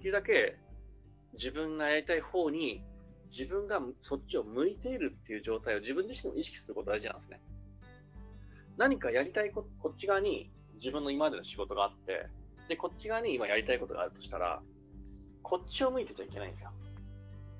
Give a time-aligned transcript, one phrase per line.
[0.00, 0.56] きるだけ
[1.34, 2.82] 自分がやりたい方に
[3.30, 7.40] 自分がそっちを向いているっていう状態を自分自身も意識することが大事なんですね。
[8.76, 12.26] 何かやりたいここっち側に自分の今までの仕事があって、
[12.68, 14.62] で、こっち側に今やりたいことがあるとしたら、
[15.42, 16.70] こっちを向いてちゃいけないんですよ。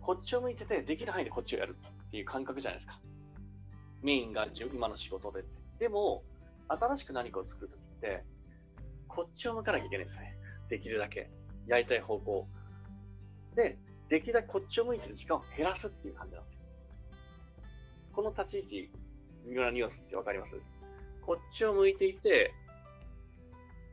[0.00, 1.76] こっちを向いてて、できる範囲でこっちをやる
[2.08, 3.00] っていう感覚じゃないですか。
[4.02, 5.44] メインが今の仕事で。
[5.78, 6.24] でも、
[6.68, 8.24] 新しく何かを作るときって、
[9.06, 10.36] こっちを向かなきゃいけないんですね。
[10.70, 11.30] できるだけ。
[11.66, 12.46] やりたい方向。
[13.54, 16.60] で、できるだけこっちを向いてる時間を減らすっていう感じなんですよ。
[18.12, 18.90] この立ち位置、
[19.46, 20.52] ミラニオスってわかります？
[21.22, 22.52] こっちを向いていて、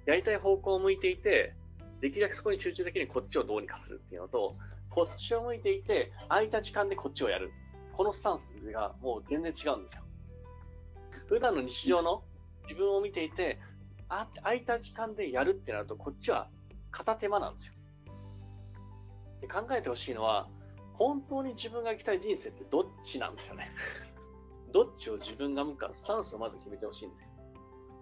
[0.05, 1.53] やりたい方向を向いていて、
[2.01, 4.55] できるだけそこに集中できるこっちをどうにかするっていうのと、
[4.89, 7.51] こっちを向いていて、空いた時間でこっちをやる。
[7.93, 10.03] このスタンスがもう全然違うんですよ。
[11.27, 12.23] 普段の日常の
[12.63, 13.59] 自分を見ていて、
[14.07, 16.49] あ空いた時間でやるってなると、こっちは
[16.91, 17.73] 片手間なんですよ。
[19.41, 20.49] で考えてほしいのは、
[20.93, 23.71] 本当に自分が生きたい人生ってどっちなんですよね。
[24.73, 27.29] どっちを自分が向くか、スタンスをまず決めてほしいんですよ。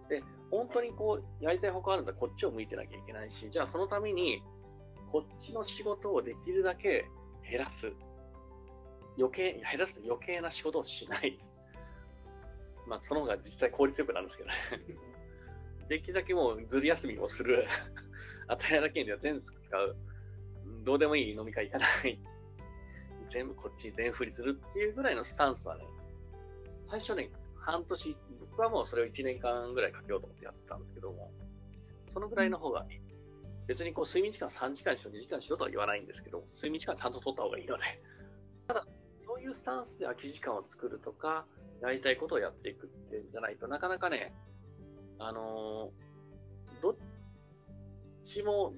[0.09, 4.41] で、本当にこう、やりたい方向あるんだこっちを向いてなきゃいけないし、じゃあそのために、
[5.11, 7.09] こっちの仕事をできるだけ
[7.49, 7.93] 減らす。
[9.17, 11.39] 余計、減らす余計な仕事をしない。
[12.87, 14.55] まあ、その方が実際効率よくなるんですけどね。
[15.89, 17.67] できるだけもうずる休みをする。
[18.47, 19.95] 与えられ権利は全部使う。
[20.83, 22.19] どうでもいい飲み会行かない。
[23.29, 25.83] 全部こっちに全振りするっていうぐらいのスタンスはね、
[26.89, 28.17] 最初ね、半年、
[28.51, 31.31] 僕はもうそれを1年間ぐらいかけようと思ってやってたんですけども、
[32.13, 33.01] そのぐらいの方が、ね、
[33.67, 37.83] 別にこう睡眠時間3時間しろ2時間しろとは言わないんですけど、睡眠時間ちゃんと取った方がいいので、
[38.67, 38.87] ただ、
[39.25, 41.45] そういうスタンスで空き時間を作るとか、
[41.81, 44.33] やりたいことをやっていくってじゃないとなかなかね、
[45.19, 46.95] あのー、どっ
[48.27, 48.73] ちも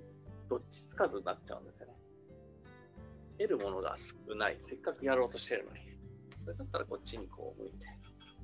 [0.49, 1.93] どっちつかずになっちゃうんですよね。
[3.39, 4.57] 得るものが少ない。
[4.59, 5.79] せっかくやろうとしてるのに。
[6.43, 7.85] それだったらこっちにこう向いて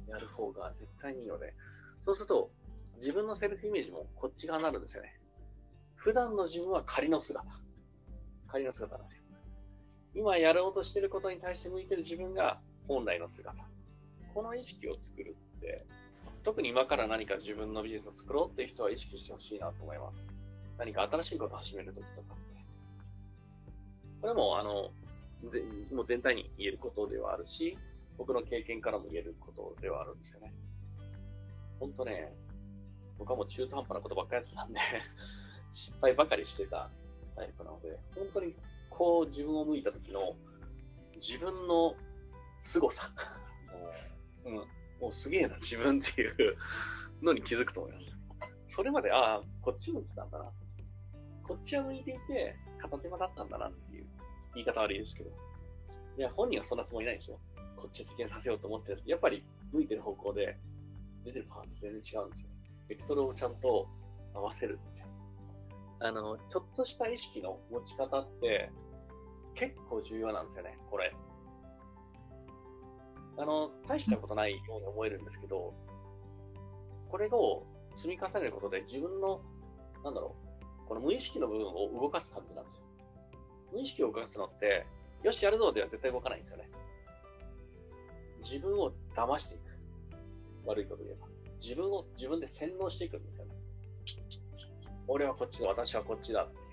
[0.10, 1.54] やる方が絶対にいいので、
[2.02, 2.52] そうすると
[2.98, 5.20] 自分のセルフイメージもこっち側になるんですよね。
[5.96, 7.44] 普段の自分は仮の姿。
[8.48, 9.24] 仮の姿なんですよ。
[10.14, 13.54] 今やろうとしてることに対して向いてる自分が本来の姿。
[14.34, 15.86] この意識を作るって、
[16.44, 20.35] 特に今から何か自分のビジネスを作ろうっていう人は意識してほしいなと思います。
[20.78, 22.66] 何か新しいことを始めるときとかって。
[24.22, 24.92] これも、あの、
[25.92, 27.78] もう全体に言えることではあるし、
[28.18, 30.54] 僕の経験からも言えることではあるんですよね。
[31.80, 32.34] ほんとね、
[33.18, 34.80] 僕はもう中途半端なことばっかりやってたんで
[35.72, 36.90] 失敗ばかりしてた
[37.36, 38.56] タイプなので、本当に
[38.90, 40.36] こう自分を向いた時の
[41.16, 41.96] 自分の
[42.62, 43.10] 凄さ。
[44.46, 44.54] うん、
[45.02, 46.58] もうすげえな、自分っていう
[47.22, 48.12] のに気づくと思います。
[48.70, 50.52] それまで、ああ、こっち向いてたんだな。
[51.48, 54.06] こっちは向いていて、片手間だったんだなっていう
[54.56, 55.30] 言い方悪いですけど。
[56.18, 57.40] いや、本人はそんなつもりないんですよ。
[57.76, 60.58] こっち実現させようと思ってるやっぱり向いてる方向で
[61.26, 62.50] 出てるパーツ全然違うんですよ。
[62.88, 63.88] ベクトルをちゃんと
[64.34, 65.04] 合わせるって。
[66.00, 68.72] あの、ちょっとした意識の持ち方って
[69.56, 71.14] 結構重要なんですよね、これ。
[73.38, 75.74] あの、大したことないように思えるんですけど、
[77.10, 79.42] これを積み重ねることで自分の、
[80.04, 80.45] なんだろう、
[80.88, 82.82] この無意識の部分を動かす感じなんですよ。
[83.74, 84.86] 無意識を動かすのって、
[85.24, 86.70] よし、やるぞでは絶対動かないんですよね。
[88.44, 89.64] 自分を騙していく。
[90.66, 91.28] 悪いこと言えば。
[91.62, 93.56] 自分を自分で洗脳していくんですよね。
[95.08, 96.66] 俺はこっちだ、私はこっちだっていう。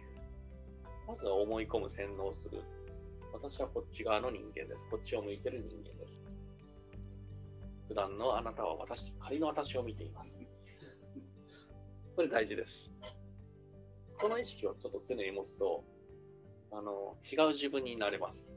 [1.07, 2.63] まずは思い込む、洗脳する。
[3.33, 4.87] 私はこっち側の人間です。
[4.91, 6.21] こっちを向いてる人間です。
[7.89, 10.41] 普段のあなたは私、仮の私を見ています。
[12.17, 12.73] これ大事です。
[14.23, 15.83] この意識をちょっと常に持つと、
[16.71, 18.53] あの、違う自分になれます。